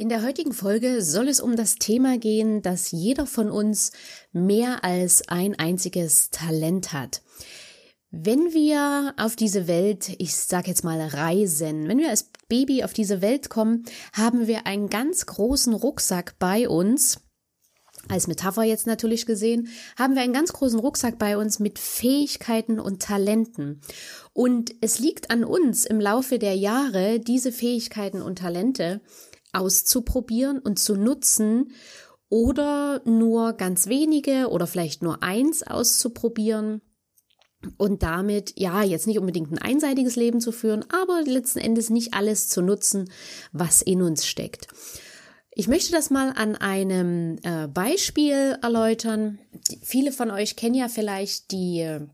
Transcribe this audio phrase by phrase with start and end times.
[0.00, 3.92] In der heutigen Folge soll es um das Thema gehen, dass jeder von uns
[4.32, 7.20] mehr als ein einziges Talent hat.
[8.10, 12.94] Wenn wir auf diese Welt, ich sage jetzt mal reisen, wenn wir als Baby auf
[12.94, 13.84] diese Welt kommen,
[14.14, 17.20] haben wir einen ganz großen Rucksack bei uns.
[18.08, 22.80] Als Metapher jetzt natürlich gesehen, haben wir einen ganz großen Rucksack bei uns mit Fähigkeiten
[22.80, 23.82] und Talenten.
[24.32, 29.02] Und es liegt an uns im Laufe der Jahre, diese Fähigkeiten und Talente
[29.52, 31.72] auszuprobieren und zu nutzen
[32.28, 36.80] oder nur ganz wenige oder vielleicht nur eins auszuprobieren
[37.76, 42.14] und damit, ja, jetzt nicht unbedingt ein einseitiges Leben zu führen, aber letzten Endes nicht
[42.14, 43.10] alles zu nutzen,
[43.52, 44.68] was in uns steckt.
[45.52, 49.40] Ich möchte das mal an einem äh, Beispiel erläutern.
[49.82, 52.06] Viele von euch kennen ja vielleicht die äh,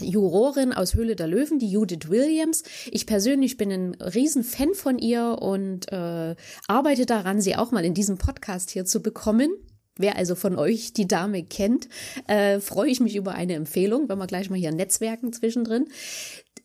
[0.00, 2.62] Jurorin aus Höhle der Löwen, die Judith Williams.
[2.90, 6.34] Ich persönlich bin ein Riesenfan von ihr und äh,
[6.66, 9.50] arbeite daran, sie auch mal in diesem Podcast hier zu bekommen.
[9.98, 11.88] Wer also von euch die Dame kennt,
[12.26, 15.88] äh, freue ich mich über eine Empfehlung, wenn wir gleich mal hier Netzwerken zwischendrin.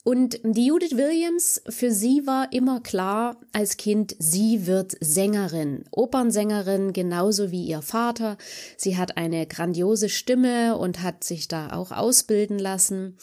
[0.06, 6.92] Und die Judith Williams, für sie war immer klar als Kind, sie wird Sängerin, Opernsängerin,
[6.92, 8.38] genauso wie ihr Vater.
[8.76, 13.17] Sie hat eine grandiose Stimme und hat sich da auch ausbilden lassen.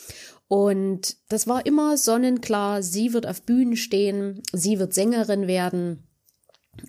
[0.48, 6.08] Und das war immer sonnenklar, sie wird auf Bühnen stehen, sie wird Sängerin werden.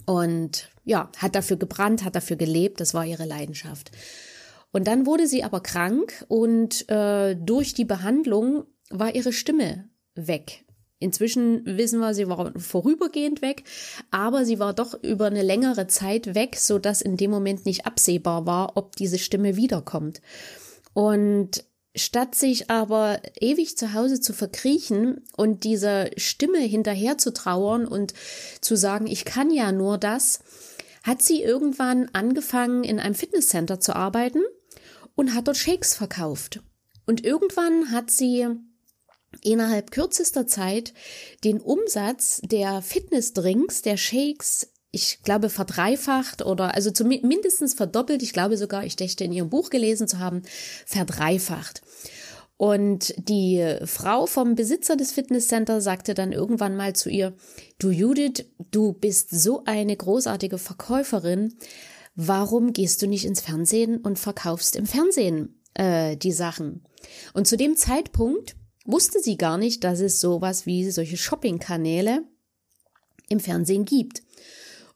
[0.06, 3.92] Und ja, hat dafür gebrannt, hat dafür gelebt, das war ihre Leidenschaft.
[4.72, 10.66] Und dann wurde sie aber krank und äh, durch die Behandlung war ihre Stimme weg.
[11.00, 13.64] Inzwischen wissen wir, sie war vorübergehend weg,
[14.12, 17.88] aber sie war doch über eine längere Zeit weg, so dass in dem Moment nicht
[17.88, 20.22] absehbar war, ob diese Stimme wiederkommt.
[20.94, 21.66] Und
[21.96, 28.14] statt sich aber ewig zu Hause zu verkriechen und dieser Stimme hinterher zu trauern und
[28.62, 30.40] zu sagen, ich kann ja nur das,
[31.04, 34.42] hat sie irgendwann angefangen, in einem Fitnesscenter zu arbeiten
[35.16, 36.62] und hat dort Shakes verkauft.
[37.06, 38.48] Und irgendwann hat sie
[39.42, 40.94] innerhalb kürzester Zeit
[41.44, 48.22] den Umsatz der Fitnessdrinks, der Shakes, ich glaube, verdreifacht oder also zumindest verdoppelt.
[48.22, 50.44] Ich glaube sogar, ich dächte in ihrem Buch gelesen zu haben,
[50.86, 51.82] verdreifacht.
[52.62, 57.34] Und die Frau vom Besitzer des Fitnesscenters sagte dann irgendwann mal zu ihr,
[57.80, 61.56] du Judith, du bist so eine großartige Verkäuferin.
[62.14, 66.84] Warum gehst du nicht ins Fernsehen und verkaufst im Fernsehen äh, die Sachen?
[67.34, 68.56] Und zu dem Zeitpunkt
[68.86, 72.26] wusste sie gar nicht, dass es sowas wie solche Shopping-Kanäle
[73.28, 74.22] im Fernsehen gibt.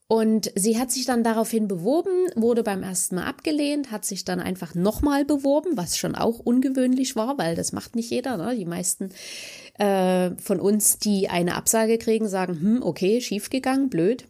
[0.08, 4.40] Und sie hat sich dann daraufhin beworben, wurde beim ersten Mal abgelehnt, hat sich dann
[4.40, 8.38] einfach nochmal beworben, was schon auch ungewöhnlich war, weil das macht nicht jeder.
[8.38, 8.56] Ne?
[8.56, 9.10] Die meisten
[9.80, 14.28] äh, von uns, die eine Absage kriegen, sagen, hm, okay, schiefgegangen, blöd.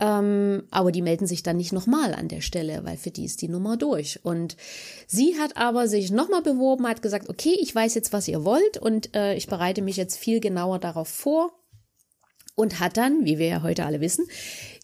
[0.00, 3.40] Ähm, aber die melden sich dann nicht nochmal an der Stelle, weil für die ist
[3.40, 4.18] die Nummer durch.
[4.24, 4.56] Und
[5.06, 8.78] sie hat aber sich nochmal beworben, hat gesagt, okay, ich weiß jetzt, was ihr wollt
[8.78, 11.52] und äh, ich bereite mich jetzt viel genauer darauf vor
[12.54, 14.26] und hat dann, wie wir ja heute alle wissen,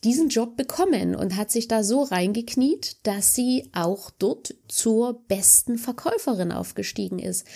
[0.02, 5.78] diesen Job bekommen und hat sich da so reingekniet, dass sie auch dort zur besten
[5.78, 7.46] Verkäuferin aufgestiegen ist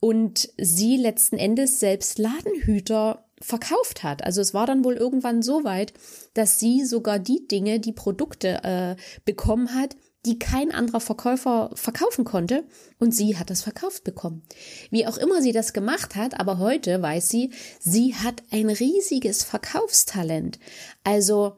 [0.00, 4.24] und sie letzten Endes selbst Ladenhüter verkauft hat.
[4.24, 5.92] Also es war dann wohl irgendwann so weit,
[6.34, 12.24] dass sie sogar die Dinge, die Produkte äh, bekommen hat, die kein anderer Verkäufer verkaufen
[12.24, 12.64] konnte
[12.98, 14.42] und sie hat das verkauft bekommen.
[14.90, 19.44] Wie auch immer sie das gemacht hat, aber heute weiß sie, sie hat ein riesiges
[19.44, 20.58] Verkaufstalent.
[21.04, 21.56] Also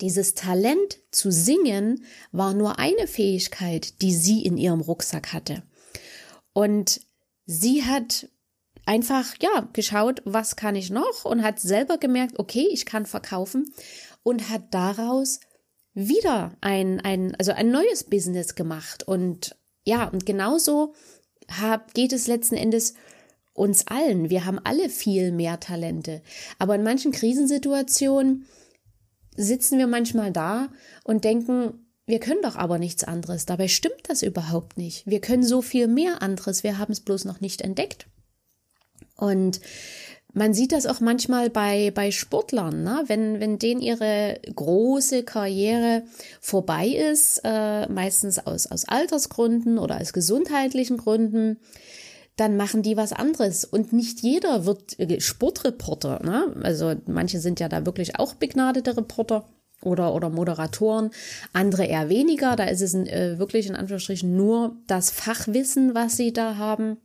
[0.00, 5.62] dieses Talent zu singen war nur eine Fähigkeit, die sie in ihrem Rucksack hatte.
[6.52, 7.02] Und
[7.46, 8.28] sie hat
[8.86, 13.72] einfach, ja, geschaut, was kann ich noch und hat selber gemerkt, okay, ich kann verkaufen
[14.22, 15.38] und hat daraus
[16.08, 19.06] wieder ein, ein, also ein neues Business gemacht.
[19.06, 20.94] Und ja, und genauso
[21.50, 22.94] hab, geht es letzten Endes
[23.52, 24.30] uns allen.
[24.30, 26.22] Wir haben alle viel mehr Talente.
[26.58, 28.46] Aber in manchen Krisensituationen
[29.36, 30.68] sitzen wir manchmal da
[31.04, 33.46] und denken, wir können doch aber nichts anderes.
[33.46, 35.06] Dabei stimmt das überhaupt nicht.
[35.06, 36.64] Wir können so viel mehr anderes.
[36.64, 38.06] Wir haben es bloß noch nicht entdeckt.
[39.16, 39.60] Und
[40.32, 43.04] man sieht das auch manchmal bei, bei Sportlern, ne?
[43.06, 46.02] wenn, wenn denen ihre große Karriere
[46.40, 51.58] vorbei ist, äh, meistens aus, aus Altersgründen oder aus gesundheitlichen Gründen,
[52.36, 53.64] dann machen die was anderes.
[53.64, 56.20] Und nicht jeder wird Sportreporter.
[56.24, 56.54] Ne?
[56.62, 59.46] Also manche sind ja da wirklich auch begnadete Reporter
[59.82, 61.10] oder, oder Moderatoren,
[61.52, 62.56] andere eher weniger.
[62.56, 66.98] Da ist es äh, wirklich in Anführungsstrichen nur das Fachwissen, was sie da haben.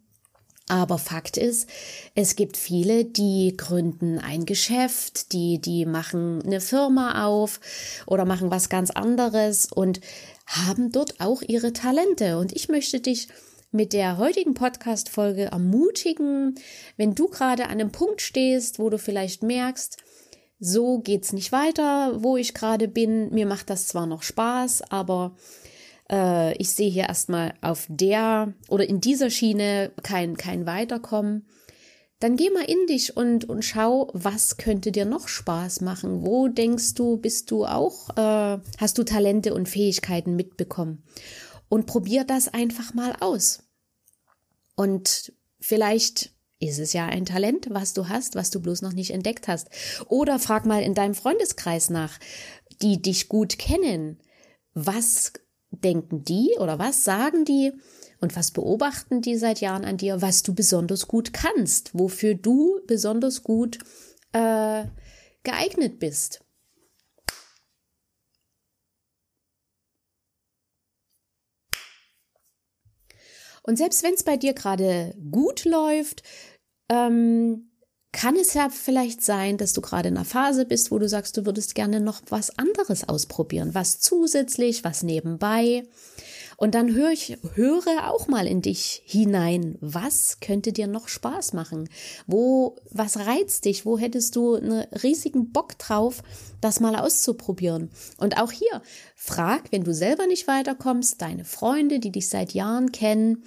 [0.68, 1.70] Aber Fakt ist,
[2.16, 7.60] es gibt viele, die gründen ein Geschäft, die, die machen eine Firma auf
[8.08, 10.02] oder machen was ganz anderes und
[10.48, 12.40] haben dort auch ihre Talente.
[12.40, 13.28] Und ich möchte dich
[13.72, 16.56] mit der heutigen Podcast-Folge ermutigen,
[16.98, 19.98] wenn du gerade an einem Punkt stehst, wo du vielleicht merkst,
[20.60, 23.32] so geht's nicht weiter, wo ich gerade bin.
[23.34, 25.36] Mir macht das zwar noch Spaß, aber
[26.12, 31.48] äh, ich sehe hier erstmal auf der oder in dieser Schiene kein, kein Weiterkommen,
[32.20, 36.26] dann geh mal in dich und, und schau, was könnte dir noch Spaß machen?
[36.26, 41.04] Wo denkst du, bist du auch, äh, hast du Talente und Fähigkeiten mitbekommen?
[41.68, 43.64] Und probier das einfach mal aus.
[44.76, 49.12] Und vielleicht ist es ja ein Talent, was du hast, was du bloß noch nicht
[49.12, 49.70] entdeckt hast.
[50.08, 52.18] Oder frag mal in deinem Freundeskreis nach,
[52.82, 54.20] die dich gut kennen.
[54.74, 55.34] Was
[55.82, 57.74] denken die oder was sagen die
[58.20, 62.82] und was beobachten die seit Jahren an dir, was du besonders gut kannst, wofür du
[62.88, 63.80] besonders gut
[64.32, 64.86] äh,
[65.44, 66.42] geeignet bist.
[73.64, 76.22] Und selbst wenn es bei dir gerade gut läuft,
[76.90, 77.72] ähm,
[78.16, 81.36] kann es ja vielleicht sein, dass du gerade in einer Phase bist, wo du sagst,
[81.36, 85.84] du würdest gerne noch was anderes ausprobieren, was zusätzlich, was nebenbei.
[86.56, 89.78] Und dann höre ich, höre auch mal in dich hinein.
[89.82, 91.90] Was könnte dir noch Spaß machen?
[92.26, 93.86] Wo, was reizt dich?
[93.86, 96.24] Wo hättest du einen riesigen Bock drauf,
[96.62, 97.90] das mal auszuprobieren?
[98.16, 98.82] Und auch hier,
[99.18, 103.44] frag, wenn du selber nicht weiterkommst, deine Freunde, die dich seit Jahren kennen,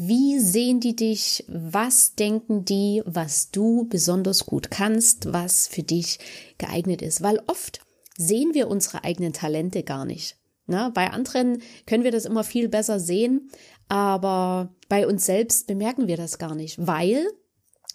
[0.00, 1.44] wie sehen die dich?
[1.48, 6.20] Was denken die, was du besonders gut kannst, was für dich
[6.56, 7.20] geeignet ist?
[7.20, 7.80] Weil oft
[8.16, 10.36] sehen wir unsere eigenen Talente gar nicht.
[10.66, 13.50] Na, bei anderen können wir das immer viel besser sehen,
[13.88, 17.26] aber bei uns selbst bemerken wir das gar nicht, weil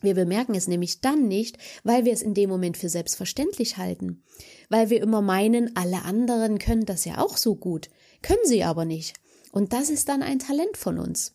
[0.02, 4.24] wir bemerken es nämlich dann nicht, weil wir es in dem Moment für selbstverständlich halten,
[4.70, 7.90] weil wir immer meinen, alle anderen können das ja auch so gut,
[8.22, 9.14] können sie aber nicht.
[9.54, 11.34] Und das ist dann ein Talent von uns.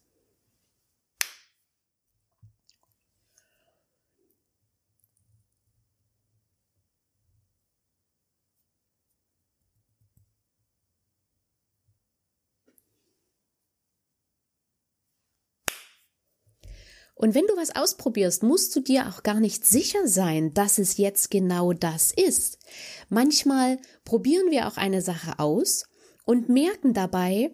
[17.18, 20.98] Und wenn du was ausprobierst, musst du dir auch gar nicht sicher sein, dass es
[20.98, 22.58] jetzt genau das ist.
[23.08, 25.82] Manchmal probieren wir auch eine Sache aus
[26.24, 27.50] und merken dabei,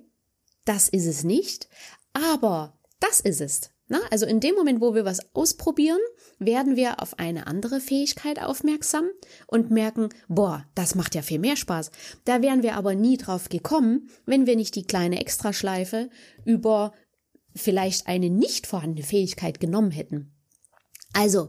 [0.66, 1.68] das ist es nicht,
[2.12, 3.70] aber das ist es.
[3.86, 6.00] Na, also in dem Moment, wo wir was ausprobieren,
[6.38, 9.08] werden wir auf eine andere Fähigkeit aufmerksam
[9.46, 11.90] und merken, boah, das macht ja viel mehr Spaß.
[12.24, 16.08] Da wären wir aber nie drauf gekommen, wenn wir nicht die kleine Extraschleife
[16.44, 16.92] über
[17.54, 20.32] vielleicht eine nicht vorhandene Fähigkeit genommen hätten.
[21.12, 21.48] Also,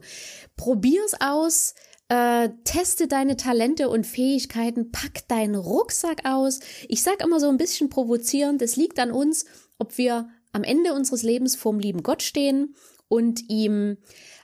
[0.55, 1.73] probier's aus,
[2.07, 6.59] äh, teste deine Talente und Fähigkeiten, pack deinen Rucksack aus.
[6.87, 9.45] Ich sag immer so ein bisschen provozierend, es liegt an uns,
[9.79, 12.75] ob wir am Ende unseres Lebens vorm lieben Gott stehen
[13.07, 13.97] und ihm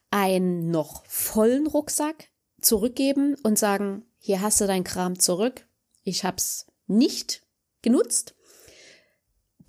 [0.10, 2.30] einen noch vollen Rucksack
[2.60, 5.68] zurückgeben und sagen, hier hast du dein Kram zurück,
[6.04, 7.44] ich hab's nicht
[7.82, 8.36] genutzt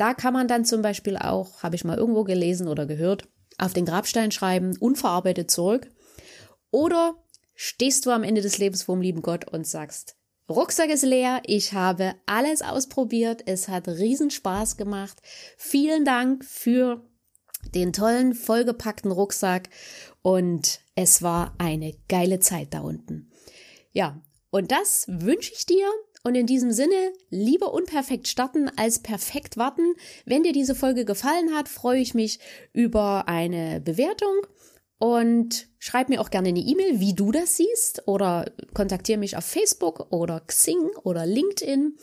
[0.02, 3.72] da kann man dann zum Beispiel auch, habe ich mal irgendwo gelesen oder gehört, auf
[3.72, 5.88] den Grabstein schreiben, unverarbeitet zurück.
[6.72, 7.14] Oder
[7.54, 10.16] stehst du am Ende des Lebens vor dem lieben Gott und sagst,
[10.48, 15.22] Rucksack ist leer, ich habe alles ausprobiert, es hat riesen Spaß gemacht.
[15.56, 17.08] Vielen Dank für
[17.72, 19.70] den tollen, vollgepackten Rucksack
[20.22, 23.30] und es war eine geile Zeit da unten.
[23.92, 25.86] Ja, und das wünsche ich dir
[26.24, 29.94] und in diesem Sinne, lieber unperfekt starten als perfekt warten.
[30.24, 32.38] Wenn dir diese Folge gefallen hat, freue ich mich
[32.72, 34.46] über eine Bewertung
[34.98, 39.44] und schreib mir auch gerne eine E-Mail, wie du das siehst oder kontaktiere mich auf
[39.44, 41.96] Facebook oder Xing oder LinkedIn.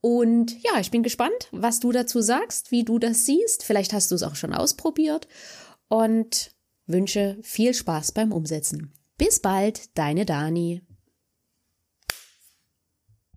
[0.00, 3.62] Und ja, ich bin gespannt, was du dazu sagst, wie du das siehst.
[3.62, 5.28] Vielleicht hast du es auch schon ausprobiert
[5.86, 6.50] und
[6.88, 8.92] wünsche viel Spaß beim Umsetzen.
[9.16, 10.82] Bis bald, deine Dani.